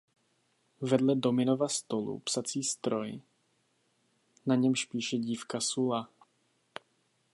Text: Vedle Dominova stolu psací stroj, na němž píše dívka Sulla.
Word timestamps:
Vedle 0.81 1.15
Dominova 1.15 1.67
stolu 1.67 2.19
psací 2.19 2.63
stroj, 2.63 3.21
na 4.45 4.55
němž 4.55 4.85
píše 4.85 5.17
dívka 5.17 5.59
Sulla. 5.59 6.09